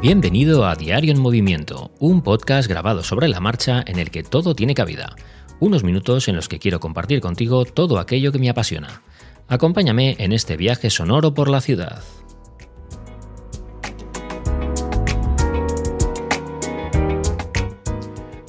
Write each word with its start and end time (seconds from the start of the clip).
Bienvenido 0.00 0.64
a 0.64 0.76
Diario 0.76 1.10
en 1.10 1.18
Movimiento, 1.18 1.90
un 1.98 2.22
podcast 2.22 2.68
grabado 2.68 3.02
sobre 3.02 3.26
la 3.26 3.40
marcha 3.40 3.82
en 3.84 3.98
el 3.98 4.12
que 4.12 4.22
todo 4.22 4.54
tiene 4.54 4.72
cabida. 4.72 5.16
Unos 5.58 5.82
minutos 5.82 6.28
en 6.28 6.36
los 6.36 6.48
que 6.48 6.60
quiero 6.60 6.78
compartir 6.78 7.20
contigo 7.20 7.64
todo 7.64 7.98
aquello 7.98 8.30
que 8.30 8.38
me 8.38 8.48
apasiona. 8.48 9.02
Acompáñame 9.48 10.14
en 10.20 10.32
este 10.32 10.56
viaje 10.56 10.88
sonoro 10.88 11.34
por 11.34 11.48
la 11.48 11.60
ciudad. 11.60 12.04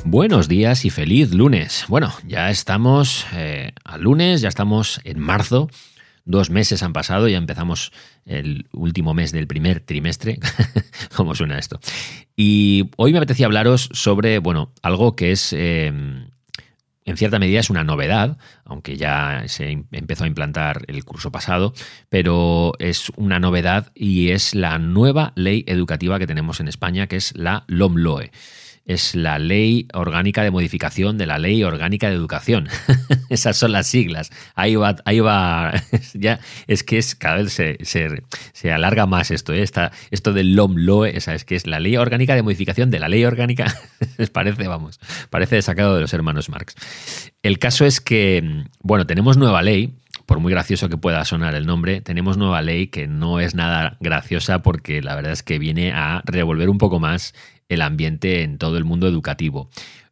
Buenos 0.06 0.48
días 0.48 0.86
y 0.86 0.92
feliz 0.92 1.34
lunes. 1.34 1.86
Bueno, 1.88 2.14
ya 2.28 2.52
estamos 2.52 3.26
eh, 3.34 3.72
al 3.84 4.02
lunes, 4.02 4.42
ya 4.42 4.50
estamos 4.50 5.02
en 5.04 5.18
marzo 5.18 5.68
Dos 6.30 6.52
meses 6.52 6.84
han 6.84 6.94
pasado, 6.94 7.28
ya 7.28 7.40
empezamos 7.40 7.92
el 8.24 8.68
último 8.72 9.16
mes 9.16 9.32
del 9.32 9.48
primer 9.48 9.80
trimestre. 9.80 10.38
¿Cómo 11.16 11.34
suena 11.34 11.58
esto? 11.58 11.80
Y 12.36 12.92
hoy 12.98 13.14
me 13.14 13.18
apetecía 13.18 13.48
hablaros 13.48 13.90
sobre, 13.94 14.38
bueno, 14.38 14.72
algo 14.84 15.16
que 15.16 15.32
es... 15.32 15.54
Em, 15.54 16.28
en 17.04 17.18
cierta 17.18 17.40
medida 17.40 17.60
es 17.60 17.72
una 17.72 17.84
novedad, 17.84 18.38
aunque 18.64 18.96
ya 18.96 19.42
se 19.48 19.86
empezó 19.92 20.26
a 20.26 20.28
implantar 20.28 20.84
el 20.88 21.04
curso 21.04 21.32
pasado, 21.32 21.74
pero 22.10 22.74
es 22.78 23.12
una 23.16 23.40
novedad 23.40 23.92
y 23.96 24.30
es 24.30 24.54
la 24.54 24.78
nueva 24.78 25.34
ley 25.36 25.64
educativa 25.66 26.20
que 26.20 26.28
tenemos 26.28 26.60
en 26.60 26.68
España, 26.68 27.08
que 27.08 27.16
es 27.16 27.36
la 27.36 27.64
LOMLOE 27.66 28.30
es 28.90 29.14
la 29.14 29.38
Ley 29.38 29.88
Orgánica 29.94 30.42
de 30.42 30.50
Modificación 30.50 31.20
de 31.20 31.28
la 31.28 31.38
Ley 31.38 31.64
Orgánica 31.64 32.10
de 32.10 32.16
Educación. 32.16 32.68
Esas 33.30 33.56
son 33.56 33.72
las 33.72 33.86
siglas. 33.86 34.32
Ahí 34.56 34.76
va, 34.76 34.96
ahí 35.06 35.20
va. 35.20 35.72
ya, 36.16 36.40
es 36.66 36.84
que 36.84 36.98
es 36.98 37.14
cada 37.14 37.36
vez 37.36 37.54
se, 37.54 37.78
se, 37.84 38.72
alarga 38.72 39.06
más 39.06 39.30
esto. 39.30 39.54
¿eh? 39.54 39.64
esto 40.10 40.34
del 40.34 40.56
LOMLOE, 40.56 41.16
esa 41.16 41.36
es 41.36 41.46
que 41.46 41.56
es 41.56 41.68
la 41.68 41.80
Ley 41.80 41.98
Orgánica 41.98 42.34
de 42.34 42.42
Modificación 42.42 42.90
de 42.90 43.00
la 43.00 43.10
Ley 43.10 43.24
Orgánica. 43.26 43.72
parece, 44.34 44.68
vamos, 44.68 45.00
parece 45.30 45.62
sacado 45.62 45.94
de 45.94 46.02
los 46.02 46.14
hermanos 46.14 46.50
Marx. 46.50 46.74
El 47.44 47.60
caso 47.60 47.86
es 47.86 48.02
que, 48.02 48.66
bueno, 48.82 49.06
tenemos 49.06 49.38
nueva 49.38 49.62
ley 49.62 49.99
por 50.30 50.40
muy 50.40 50.52
gracioso 50.52 50.90
que 50.90 50.98
pueda 50.98 51.26
sonar 51.26 51.56
el 51.56 51.66
nombre, 51.66 52.02
tenemos 52.02 52.38
nueva 52.38 52.62
ley 52.62 52.86
que 52.86 53.08
no 53.08 53.40
es 53.40 53.56
nada 53.56 53.98
graciosa 54.00 54.62
porque 54.62 55.02
la 55.02 55.16
verdad 55.16 55.32
es 55.32 55.42
que 55.42 55.58
viene 55.58 55.92
a 55.92 56.22
revolver 56.24 56.70
un 56.70 56.78
poco 56.78 57.00
más 57.00 57.34
el 57.68 57.82
ambiente 57.82 58.44
en 58.44 58.60
todo 58.60 58.78
el 58.78 58.86
mundo 58.86 59.08
educativo. 59.08 59.72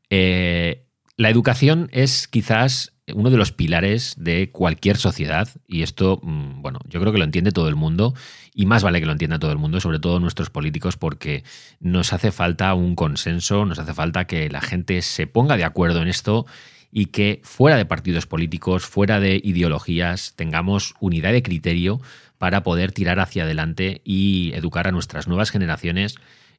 Eh, 0.10 0.88
la 1.18 1.30
educación 1.30 1.88
es 1.92 2.28
quizás 2.28 2.94
uno 3.14 3.30
de 3.30 3.38
los 3.38 3.52
pilares 3.52 4.16
de 4.18 4.50
cualquier 4.50 4.98
sociedad 4.98 5.50
y 5.68 5.84
esto, 5.84 6.20
mm, 6.24 6.64
bueno, 6.64 6.80
yo 6.90 7.00
creo 7.00 7.14
que 7.14 7.20
lo 7.20 7.24
entiende 7.24 7.52
todo 7.52 7.70
el 7.70 7.76
mundo 7.76 8.16
y 8.56 8.66
más 8.66 8.82
vale 8.82 9.00
que 9.00 9.06
lo 9.06 9.12
entienda 9.12 9.38
todo 9.38 9.52
el 9.52 9.60
mundo, 9.60 9.80
sobre 9.80 10.00
todo 10.00 10.20
nuestros 10.20 10.50
políticos, 10.50 10.98
porque 10.98 11.44
nos 11.80 12.12
hace 12.12 12.32
falta 12.32 12.74
un 12.74 12.96
consenso, 12.96 13.66
nos 13.66 13.78
hace 13.78 13.94
falta 13.94 14.26
que 14.26 14.50
la 14.50 14.62
gente 14.62 15.04
se 15.04 15.28
ponga 15.28 15.58
de 15.58 15.64
acuerdo 15.64 16.02
en 16.02 16.08
esto 16.08 16.48
y 16.92 17.08
que 17.08 17.42
fuera 17.44 17.78
de 17.78 17.86
partidos 17.86 18.26
políticos, 18.26 18.86
fuera 18.86 19.20
de 19.20 19.40
ideologías, 19.44 20.34
tengamos 20.36 20.94
unidad 21.00 21.32
de 21.32 21.44
criterio 21.44 22.02
para 22.38 22.64
poder 22.64 22.92
tirar 22.92 23.20
hacia 23.20 23.44
adelante 23.44 24.02
y 24.04 24.52
educar 24.54 24.88
a 24.88 24.92
nuestras 24.92 25.28
nuevas 25.28 25.52
generaciones 25.52 26.16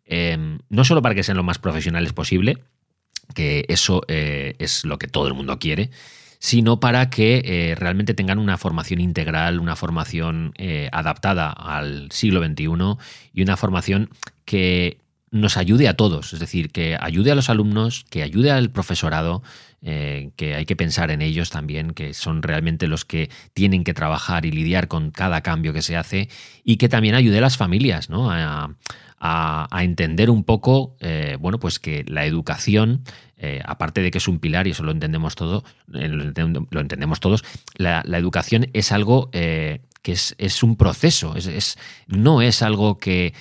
Em, 0.08 0.58
no 0.70 0.84
solo 0.84 1.02
para 1.02 1.14
que 1.14 1.22
sean 1.22 1.36
lo 1.36 1.42
más 1.42 1.58
profesionales 1.58 2.14
posible, 2.14 2.58
que 3.34 3.66
eso 3.68 4.02
eh, 4.08 4.54
es 4.58 4.84
lo 4.86 4.98
que 4.98 5.06
todo 5.06 5.28
el 5.28 5.34
mundo 5.34 5.58
quiere, 5.58 5.90
sino 6.38 6.80
para 6.80 7.10
que 7.10 7.42
eh, 7.44 7.74
realmente 7.74 8.14
tengan 8.14 8.38
una 8.38 8.56
formación 8.56 9.00
integral, 9.02 9.60
una 9.60 9.76
formación 9.76 10.52
eh, 10.56 10.88
adaptada 10.92 11.50
al 11.50 12.10
siglo 12.10 12.42
XXI 12.42 12.96
y 13.34 13.42
una 13.42 13.58
formación 13.58 14.08
que 14.46 14.96
nos 15.30 15.56
ayude 15.56 15.88
a 15.88 15.94
todos, 15.94 16.32
es 16.32 16.40
decir, 16.40 16.70
que 16.70 16.96
ayude 17.00 17.30
a 17.30 17.34
los 17.34 17.50
alumnos, 17.50 18.04
que 18.10 18.22
ayude 18.22 18.50
al 18.50 18.70
profesorado, 18.70 19.42
que 19.80 20.54
hay 20.56 20.66
que 20.66 20.76
pensar 20.76 21.10
en 21.10 21.22
ellos 21.22 21.50
también, 21.50 21.92
que 21.92 22.12
son 22.12 22.42
realmente 22.42 22.88
los 22.88 23.04
que 23.04 23.30
tienen 23.54 23.84
que 23.84 23.94
trabajar 23.94 24.44
y 24.44 24.50
lidiar 24.50 24.88
con 24.88 25.10
cada 25.10 25.42
cambio 25.42 25.72
que 25.72 25.82
se 25.82 25.96
hace, 25.96 26.28
y 26.64 26.76
que 26.76 26.88
también 26.88 27.14
ayude 27.14 27.38
a 27.38 27.42
las 27.42 27.56
familias, 27.56 28.10
¿no? 28.10 28.30
A, 28.30 28.74
entender 29.82 30.30
un 30.30 30.44
poco, 30.44 30.96
eh, 31.00 31.36
bueno, 31.40 31.58
pues 31.58 31.80
que 31.80 32.04
la 32.06 32.24
educación, 32.24 33.02
eh, 33.36 33.60
aparte 33.64 34.00
de 34.00 34.12
que 34.12 34.18
es 34.18 34.28
un 34.28 34.38
pilar, 34.38 34.68
y 34.68 34.70
eso 34.70 34.84
lo 34.84 34.92
entendemos 34.92 35.34
todo, 35.34 35.64
eh, 35.92 36.08
lo, 36.08 36.80
entendemos 36.80 37.18
todos, 37.18 37.44
la, 37.76 38.02
educación 38.16 38.68
es 38.74 38.92
algo 38.92 39.28
que 40.08 40.44
es, 40.46 40.62
un 40.62 40.76
proceso, 40.76 41.36
es, 41.36 41.78
no 42.06 42.40
es 42.40 42.62
algo 42.62 42.98
que 42.98 43.34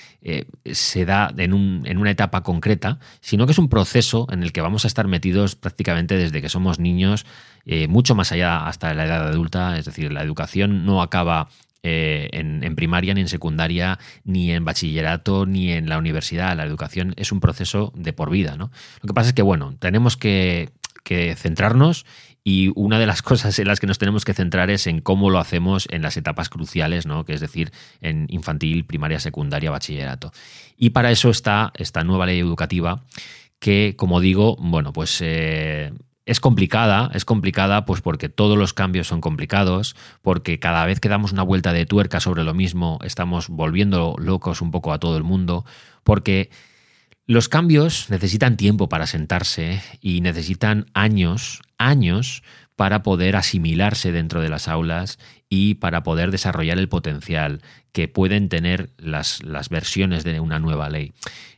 se 0.64 1.04
da 1.04 1.32
en, 1.36 1.52
una 1.52 2.10
etapa 2.10 2.42
concreta, 2.42 2.98
sino 3.20 3.46
que 3.46 3.52
es 3.52 3.58
un 3.58 3.68
proceso 3.68 4.26
en 4.30 4.42
el 4.42 4.52
que 4.52 4.60
vamos 4.60 4.84
a 4.84 4.88
estar 4.88 5.08
metidos 5.08 5.56
prácticamente 5.56 6.16
desde 6.16 6.42
que 6.42 6.48
somos 6.48 6.78
niños, 6.78 7.24
mucho 7.88 8.14
más 8.14 8.32
allá 8.32 8.66
hasta 8.66 8.92
la 8.94 9.06
edad 9.06 9.28
adulta, 9.28 9.78
es 9.78 9.86
decir, 9.86 10.12
la 10.12 10.22
educación 10.22 10.84
no 10.84 11.00
acaba 11.00 11.48
eh, 11.84 12.28
en, 12.32 12.74
primaria, 12.74 13.14
ni 13.14 13.20
en 13.20 13.28
secundaria, 13.28 14.00
ni 14.24 14.50
en 14.50 14.64
bachillerato, 14.64 15.46
ni 15.46 15.70
en 15.70 15.88
la 15.88 15.98
universidad. 15.98 16.56
La 16.56 16.64
educación 16.64 17.14
es 17.16 17.30
un 17.30 17.38
proceso 17.40 17.92
de 17.94 18.12
por 18.12 18.30
vida. 18.30 18.56
¿no? 18.56 18.70
Lo 19.00 19.06
que 19.06 19.14
pasa 19.14 19.28
es 19.28 19.34
que, 19.34 19.42
bueno, 19.42 19.74
tenemos 19.78 20.16
que, 20.16 20.70
centrarnos 21.36 22.04
y 22.44 22.72
una 22.74 22.98
de 22.98 23.06
las 23.06 23.22
cosas 23.22 23.58
en 23.58 23.68
las 23.68 23.80
que 23.80 23.86
nos 23.86 23.98
tenemos 23.98 24.24
que 24.24 24.34
centrar 24.34 24.70
es 24.70 24.86
en 24.86 25.00
cómo 25.00 25.30
lo 25.30 25.38
hacemos 25.38 25.86
en 25.90 26.02
las 26.02 26.16
etapas 26.16 26.48
cruciales, 26.48 27.06
¿no? 27.06 27.24
que 27.24 27.34
es 27.34 27.40
decir, 27.40 27.72
en 28.00 28.26
infantil, 28.28 28.84
primaria, 28.84 29.20
secundaria, 29.20 29.70
bachillerato. 29.70 30.32
Y 30.76 30.90
para 30.90 31.10
eso 31.10 31.30
está 31.30 31.72
esta 31.74 32.04
nueva 32.04 32.26
ley 32.26 32.38
educativa 32.38 33.04
que, 33.58 33.94
como 33.96 34.20
digo, 34.20 34.56
bueno, 34.60 34.92
pues 34.92 35.18
eh, 35.20 35.92
es 36.28 36.40
complicada, 36.40 37.10
es 37.14 37.24
complicada 37.24 37.86
pues 37.86 38.02
porque 38.02 38.28
todos 38.28 38.58
los 38.58 38.74
cambios 38.74 39.08
son 39.08 39.20
complicados, 39.20 39.96
porque 40.20 40.58
cada 40.58 40.84
vez 40.84 41.00
que 41.00 41.08
damos 41.08 41.32
una 41.32 41.42
vuelta 41.42 41.72
de 41.72 41.86
tuerca 41.86 42.20
sobre 42.20 42.44
lo 42.44 42.52
mismo 42.52 42.98
estamos 43.02 43.48
volviendo 43.48 44.14
locos 44.18 44.60
un 44.60 44.70
poco 44.70 44.92
a 44.92 44.98
todo 44.98 45.16
el 45.16 45.24
mundo, 45.24 45.64
porque 46.04 46.50
los 47.28 47.50
cambios 47.50 48.08
necesitan 48.08 48.56
tiempo 48.56 48.88
para 48.88 49.06
sentarse 49.06 49.82
y 50.00 50.22
necesitan 50.22 50.86
años, 50.94 51.60
años 51.76 52.42
para 52.74 53.02
poder 53.02 53.36
asimilarse 53.36 54.12
dentro 54.12 54.40
de 54.40 54.48
las 54.48 54.66
aulas 54.66 55.18
y 55.50 55.74
para 55.74 56.02
poder 56.02 56.30
desarrollar 56.30 56.78
el 56.78 56.88
potencial 56.88 57.60
que 57.92 58.08
pueden 58.08 58.48
tener 58.48 58.88
las, 58.96 59.42
las 59.42 59.68
versiones 59.68 60.24
de 60.24 60.40
una 60.40 60.58
nueva 60.58 60.88
ley. 60.88 61.12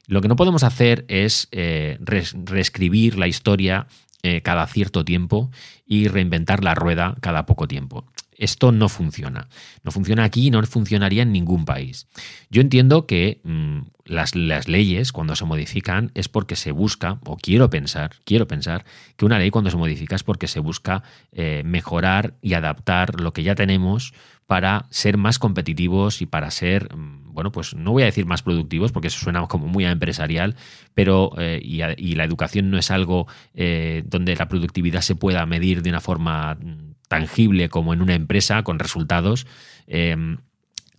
Lo 0.09 0.21
que 0.21 0.27
no 0.27 0.35
podemos 0.35 0.65
hacer 0.65 1.05
es 1.07 1.47
eh, 1.53 1.99
reescribir 2.01 3.17
la 3.17 3.29
historia 3.29 3.87
eh, 4.25 4.43
cada 4.43 4.67
cierto 4.67 5.05
tiempo 5.05 5.53
y 5.87 6.09
reinventar 6.09 6.65
la 6.65 6.75
rueda 6.75 7.15
cada 7.21 7.47
poco 7.47 7.69
tiempo. 7.69 8.05
Esto 8.41 8.73
no 8.73 8.89
funciona. 8.89 9.49
No 9.85 9.93
funciona 9.93 10.25
aquí 10.25 10.47
y 10.47 10.51
no 10.51 10.63
funcionaría 10.65 11.23
en 11.23 11.31
ningún 11.33 11.65
país. 11.67 12.09
Yo 12.49 12.63
entiendo 12.63 13.07
que 13.07 13.41
mm, 13.45 13.81
las, 14.07 14.35
leyes, 14.35 15.13
cuando 15.13 15.37
se 15.37 15.45
modifican, 15.45 16.11
es 16.15 16.29
porque 16.29 16.57
se 16.57 16.73
busca, 16.73 17.21
o 17.27 17.37
quiero 17.37 17.71
pensar, 17.71 18.13
quiero 18.25 18.49
pensar, 18.49 18.85
que 19.17 19.27
una 19.27 19.39
ley 19.39 19.51
cuando 19.51 19.71
se 19.71 19.77
modifica 19.77 20.17
es 20.17 20.25
porque 20.25 20.49
se 20.49 20.59
busca 20.59 21.03
eh, 21.33 21.63
mejorar 21.65 22.35
y 22.41 22.55
adaptar 22.55 23.21
lo 23.21 23.33
que 23.33 23.43
ya 23.43 23.55
tenemos 23.55 24.15
para 24.47 24.87
ser 24.91 25.17
más 25.17 25.39
competitivos 25.39 26.23
y 26.23 26.27
para 26.27 26.51
ser, 26.51 26.97
mm, 26.97 27.33
bueno, 27.33 27.53
pues 27.53 27.75
no 27.77 27.93
voy 27.93 28.03
a 28.03 28.07
decir 28.07 28.27
más 28.27 28.43
productivos, 28.43 28.91
porque 28.91 29.09
eso 29.09 29.21
suena 29.21 29.47
como 29.47 29.69
muy 29.69 29.85
a 29.85 29.93
empresarial, 29.93 30.57
pero 30.93 31.33
eh, 31.39 31.61
y, 31.63 32.15
la 32.15 32.25
educación 32.25 32.71
no 32.71 32.79
es 32.79 32.91
algo 32.91 33.29
eh, 33.55 34.03
donde 34.07 34.35
la 34.35 34.49
productividad 34.49 35.03
se 35.03 35.15
pueda 35.15 35.47
medir 35.47 35.83
de 35.83 35.91
una 35.91 36.01
forma 36.01 36.55
mm, 36.55 36.90
tangible 37.11 37.69
como 37.69 37.93
en 37.93 38.03
una 38.03 38.15
empresa 38.15 38.63
con 38.63 38.79
resultados. 38.79 39.45
Em, 39.89 40.39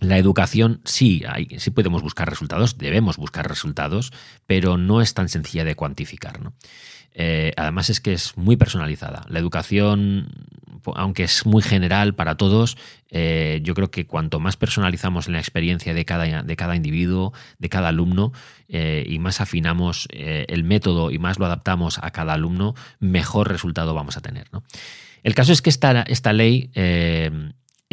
la 0.02 0.18
educación 0.18 0.82
sí, 0.84 1.24
hay, 1.26 1.48
sí 1.58 1.72
podemos 1.72 2.02
buscar 2.02 2.30
resultados, 2.30 2.78
debemos 2.78 3.16
buscar 3.16 3.48
resultados, 3.48 4.12
pero 4.46 4.78
no 4.78 5.02
es 5.02 5.14
tan 5.14 5.30
sencilla 5.30 5.64
de 5.64 5.76
cuantificar. 5.76 6.42
¿no? 6.42 6.54
Eh, 7.14 7.54
además 7.56 7.90
es 7.90 8.02
que 8.02 8.12
es 8.12 8.36
muy 8.36 8.58
personalizada. 8.58 9.24
La 9.30 9.40
educación, 9.40 10.28
aunque 10.96 11.24
es 11.24 11.46
muy 11.46 11.62
general 11.62 12.16
para 12.16 12.36
todos, 12.36 12.78
eh, 13.10 13.60
yo 13.64 13.74
creo 13.74 13.92
que 13.92 14.06
cuanto 14.06 14.40
más 14.40 14.58
personalizamos 14.58 15.28
la 15.28 15.40
experiencia 15.40 15.94
de 15.94 16.06
cada, 16.06 16.44
de 16.44 16.56
cada 16.56 16.76
individuo, 16.76 17.34
de 17.60 17.70
cada 17.70 17.90
alumno, 17.90 18.32
eh, 18.68 19.06
y 19.08 19.20
más 19.20 19.42
afinamos 19.42 20.08
el 20.12 20.64
método 20.64 21.12
y 21.12 21.20
más 21.20 21.40
lo 21.40 21.46
adaptamos 21.46 22.00
a 22.02 22.12
cada 22.12 22.34
alumno, 22.34 22.76
mejor 23.00 23.50
resultado 23.50 23.94
vamos 23.94 24.18
a 24.18 24.22
tener. 24.22 24.50
El 25.24 25.36
caso 25.36 25.54
es 25.54 25.62
que 25.62 25.70
esta, 25.70 26.02
esta 26.04 26.34
ley 26.34 26.72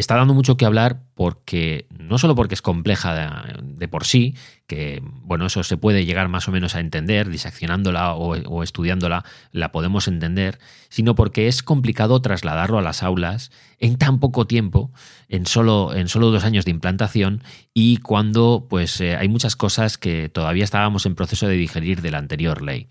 está 0.00 0.15
dando 0.15 0.33
mucho 0.33 0.56
que 0.56 0.65
hablar 0.65 1.03
porque 1.15 1.87
no 1.91 2.19
solo 2.19 2.37
porque 2.37 2.55
es 2.55 2.62
compleja 2.62 3.15
de, 3.61 3.89
por 3.89 4.06
sí, 4.06 4.37
que 4.69 5.03
bueno, 5.03 5.47
eso 5.47 5.65
se 5.65 5.77
puede 5.77 6.05
llegar 6.06 6.29
más 6.29 6.47
o 6.47 6.53
menos 6.53 6.77
a 6.77 6.81
entender, 6.81 7.29
diseccionándola 7.29 8.15
o, 8.15 8.62
estudiándola, 8.62 9.25
la 9.50 9.73
podemos 9.73 10.06
entender, 10.06 10.61
sino 10.89 11.17
porque 11.17 11.49
es 11.49 11.65
complicado 11.65 12.23
trasladarlo 12.23 12.79
a 12.79 12.83
las 12.83 13.03
aulas 13.03 13.50
en 13.79 13.99
tan 13.99 14.21
poco 14.21 14.47
tiempo, 14.47 14.93
en 15.29 15.47
solo, 15.47 15.93
en 15.93 16.09
solo 16.09 16.31
dos 16.31 16.45
años 16.45 16.65
de 16.65 16.71
implantación, 16.71 17.43
y 17.75 17.97
cuando 17.97 18.67
pues 18.71 19.00
eh, 19.00 19.17
hay 19.17 19.29
muchas 19.29 19.56
cosas 19.56 19.99
que 19.99 20.29
todavía 20.29 20.65
estábamos 20.65 21.06
en 21.06 21.17
proceso 21.17 21.49
de 21.49 21.56
digerir 21.56 22.03
de 22.03 22.12
la 22.12 22.19
anterior 22.19 22.62
ley. 22.62 22.87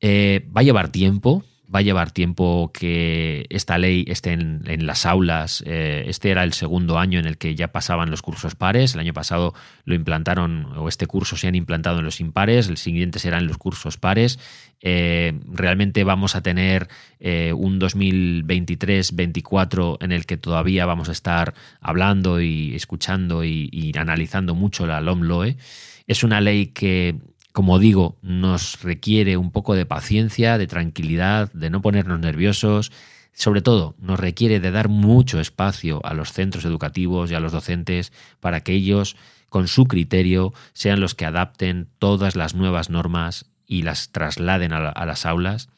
Eh, 0.00 0.48
va 0.56 0.62
a 0.62 0.64
llevar 0.64 0.90
tiempo, 0.90 1.44
va 1.72 1.78
a 1.80 1.82
llevar 1.82 2.12
tiempo 2.12 2.70
que 2.72 3.46
esta 3.50 3.76
ley 3.76 4.06
esté 4.08 4.32
en, 4.32 4.86
las 4.86 5.04
aulas. 5.04 5.62
Eh, 5.66 6.04
este 6.06 6.30
era 6.30 6.42
el 6.44 6.54
segundo 6.54 6.98
año 6.98 7.18
en 7.18 7.26
el 7.26 7.36
que 7.36 7.54
ya 7.54 7.68
pasaban 7.68 8.10
los 8.10 8.22
cursos 8.22 8.54
pares. 8.54 8.94
El 8.94 9.00
año 9.00 9.12
pasado 9.12 9.52
lo 9.84 9.94
implantaron, 9.94 10.72
o 10.76 10.88
este 10.88 11.06
curso 11.06 11.36
se 11.36 11.46
han 11.46 11.54
implantado 11.54 11.98
en 11.98 12.06
los 12.06 12.20
impares. 12.20 12.68
El 12.68 12.78
siguiente 12.78 13.18
será 13.18 13.36
en 13.38 13.46
los 13.46 13.58
cursos 13.58 13.98
pares. 13.98 14.38
Eh, 14.80 15.38
realmente 15.46 16.04
vamos 16.04 16.36
a 16.36 16.42
tener 16.42 16.88
eh, 17.20 17.52
un 17.52 17.78
2023-24 17.80 19.98
en 20.00 20.12
el 20.12 20.24
que 20.24 20.38
todavía 20.38 20.86
vamos 20.86 21.10
a 21.10 21.12
estar 21.12 21.52
hablando 21.80 22.40
y 22.40 22.74
escuchando 22.74 23.44
y, 23.44 23.68
y 23.72 23.92
analizando 23.98 24.54
mucho 24.54 24.86
la 24.86 25.02
LOMLOE. 25.02 25.58
Es 26.06 26.24
una 26.24 26.40
ley 26.40 26.68
que 26.68 27.16
como 27.58 27.80
digo, 27.80 28.16
nos 28.22 28.80
requiere 28.82 29.36
un 29.36 29.50
poco 29.50 29.74
de 29.74 29.84
paciencia, 29.84 30.58
de 30.58 30.68
tranquilidad, 30.68 31.52
de 31.52 31.70
no 31.70 31.82
ponernos 31.82 32.20
nerviosos. 32.20 32.92
Sobre 33.32 33.62
todo, 33.62 33.96
nos 33.98 34.20
requiere 34.20 34.60
de 34.60 34.70
dar 34.70 34.88
mucho 34.88 35.40
espacio 35.40 36.00
a 36.04 36.14
los 36.14 36.32
centros 36.32 36.64
educativos 36.64 37.32
y 37.32 37.34
a 37.34 37.40
los 37.40 37.50
docentes 37.50 38.12
para 38.38 38.60
que 38.60 38.74
ellos, 38.74 39.16
con 39.48 39.66
su 39.66 39.86
criterio, 39.86 40.54
sean 40.72 41.00
los 41.00 41.16
que 41.16 41.24
adapten 41.24 41.88
todas 41.98 42.36
las 42.36 42.54
nuevas 42.54 42.90
normas 42.90 43.46
y 43.66 43.82
las 43.82 44.12
trasladen 44.12 44.72
a, 44.72 45.04
las 45.04 45.26
aulas. 45.26 45.68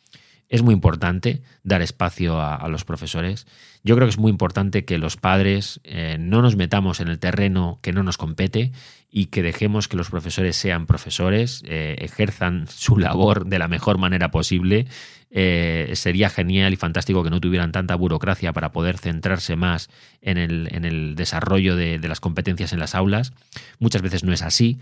Es 0.51 0.63
muy 0.63 0.75
importante 0.75 1.43
dar 1.63 1.81
espacio 1.81 2.41
a, 2.41 2.69
los 2.69 2.85
profesores. 2.85 3.47
Yo 3.85 3.95
creo 3.95 4.09
que 4.09 4.11
es 4.11 4.19
muy 4.19 4.31
importante 4.31 4.85
que 4.85 4.99
los 4.99 5.17
padres 5.17 5.81
eh, 5.85 6.17
no 6.19 6.43
nos 6.43 6.57
metamos 6.57 6.99
en 6.99 7.07
el 7.07 7.21
terreno 7.21 7.79
que 7.83 7.93
no 7.93 8.03
nos 8.03 8.19
compete 8.19 8.73
y 9.13 9.27
que 9.27 9.45
dejemos 9.45 9.87
que 9.87 9.97
los 9.97 10.11
profesores 10.11 10.57
sean 10.57 10.87
profesores, 10.87 11.63
eh, 11.67 11.97
ejerzan 12.01 12.67
su 12.67 12.99
labor 12.99 13.47
de 13.47 13.61
la 13.61 13.69
mejor 13.69 13.99
manera 13.99 14.33
posible. 14.33 14.89
Eh, 15.31 15.93
sería 15.95 16.29
genial 16.29 16.73
y 16.73 16.77
fantástico 16.77 17.23
que 17.23 17.31
no 17.31 17.41
tuvieran 17.41 17.71
tanta 17.71 17.95
burocracia 17.95 18.53
para 18.53 18.73
poder 18.73 18.99
centrarse 18.99 19.55
más 19.55 19.89
en 20.21 20.37
el, 20.37 21.15
desarrollo 21.15 21.77
de, 21.77 22.01
de 22.01 22.09
las 22.09 22.19
competencias 22.19 22.73
en 22.73 22.81
las 22.81 22.97
aulas. 22.97 23.33
Muchas 23.79 24.03
veces 24.03 24.25
no 24.25 24.33
es 24.33 24.43
así. 24.43 24.81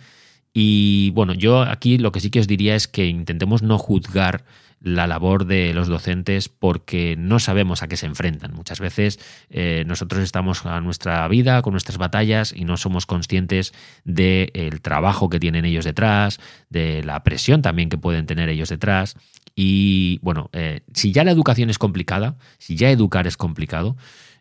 Y 0.52 1.10
bueno, 1.10 1.34
yo 1.34 1.62
aquí 1.62 1.98
lo 1.98 2.12
que 2.12 2.20
sí 2.20 2.30
que 2.30 2.40
os 2.40 2.46
diría 2.46 2.74
es 2.74 2.88
que 2.88 3.06
intentemos 3.06 3.62
no 3.62 3.78
juzgar 3.78 4.44
la 4.80 5.06
labor 5.06 5.44
de 5.46 5.74
los 5.74 5.88
docentes 5.88 6.48
porque 6.48 7.16
no 7.18 7.38
sabemos 7.38 7.82
a 7.82 7.88
qué 7.88 7.96
se 7.96 8.06
enfrentan. 8.06 8.54
Muchas 8.54 8.80
veces 8.80 9.18
eh, 9.50 9.84
nosotros 9.86 10.22
estamos 10.22 10.64
a 10.66 10.80
nuestra 10.80 11.26
vida, 11.28 11.62
con 11.62 11.72
nuestras 11.72 11.98
batallas 11.98 12.52
y 12.54 12.64
no 12.64 12.76
somos 12.76 13.06
conscientes 13.06 13.72
del 14.04 14.80
trabajo 14.80 15.28
que 15.28 15.40
tienen 15.40 15.64
ellos 15.64 15.84
detrás, 15.84 16.38
de 16.70 17.02
la 17.02 17.22
presión 17.24 17.62
también 17.62 17.88
que 17.88 17.98
pueden 17.98 18.26
tener 18.26 18.48
ellos 18.48 18.68
detrás. 18.68 19.16
Y 19.56 20.20
bueno, 20.22 20.50
eh, 20.52 20.82
si 20.94 21.12
ya 21.12 21.24
la 21.24 21.32
educación 21.32 21.70
es 21.70 21.78
complicada, 21.78 22.36
si 22.58 22.76
ya 22.76 22.90
educar 22.90 23.26
es 23.26 23.36
complicado, 23.36 23.96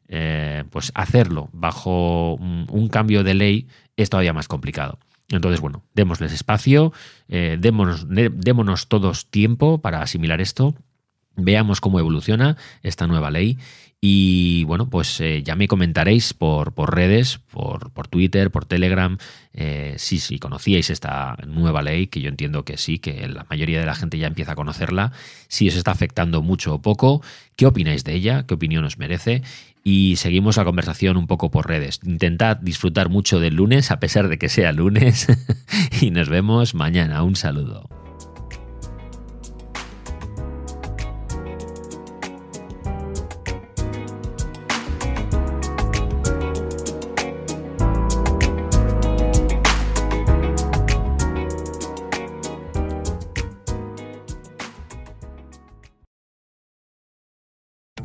eh, 0.09 0.63
pues 0.69 0.92
hacerlo 0.94 1.50
bajo 1.51 2.36
un 2.36 2.88
cambio 2.89 3.24
de 3.24 3.33
ley 3.33 3.68
es 3.98 4.09
todavía 4.09 4.33
más 4.33 4.48
complicado. 4.48 5.00
Entonces, 5.29 5.59
bueno, 5.59 5.83
démosles 5.94 6.31
espacio, 6.31 6.94
eh, 7.27 7.57
démonos, 7.59 8.88
todos 8.88 9.29
tiempo 9.29 9.81
para 9.81 10.01
asimilar 10.01 10.39
esto, 10.39 10.74
veamos 11.37 11.79
cómo 11.79 11.99
evoluciona 11.99 12.57
esta 12.83 13.07
nueva 13.07 13.31
ley 13.31 13.57
y 13.99 14.63
bueno, 14.65 14.89
pues 14.89 15.19
eh, 15.21 15.41
ya 15.43 15.55
me 15.55 15.67
comentaréis 15.67 16.33
por, 16.33 16.73
por 16.73 16.93
redes, 16.93 17.39
por, 17.51 17.91
por, 17.91 18.07
Twitter, 18.07 18.51
por 18.51 18.65
Telegram, 18.65 19.17
eh, 19.53 19.95
si, 19.97 20.19
si 20.19 20.37
conocíais 20.37 20.91
esta 20.91 21.35
nueva 21.47 21.81
ley, 21.81 22.05
que 22.05 22.21
yo 22.21 22.29
entiendo 22.29 22.63
que 22.63 22.77
sí, 22.77 22.99
que 22.99 23.27
la 23.27 23.47
mayoría 23.49 23.79
de 23.79 23.87
la 23.87 23.95
gente 23.95 24.19
ya 24.19 24.27
empieza 24.27 24.51
a 24.51 24.55
conocerla, 24.55 25.13
si 25.47 25.67
os 25.67 25.75
está 25.75 25.91
afectando 25.91 26.43
mucho 26.43 26.75
o 26.75 26.81
poco, 26.81 27.23
qué 27.55 27.65
opináis 27.65 28.03
de 28.03 28.13
ella, 28.13 28.45
qué 28.45 28.53
opinión 28.53 28.85
os 28.85 28.99
merece 28.99 29.41
y 29.83 30.17
seguimos 30.17 30.57
la 30.57 30.65
conversación 30.65 31.17
un 31.17 31.25
poco 31.25 31.49
por 31.49 31.67
redes. 31.67 31.99
Intentad 32.03 32.57
disfrutar 32.57 33.09
mucho 33.09 33.39
del 33.39 33.55
lunes, 33.55 33.89
a 33.89 33.99
pesar 33.99 34.27
de 34.27 34.37
que 34.37 34.49
sea 34.49 34.73
lunes, 34.73 35.27
y 36.01 36.11
nos 36.11 36.29
vemos 36.29 36.75
mañana. 36.75 37.23
Un 37.23 37.35
saludo. 37.35 37.96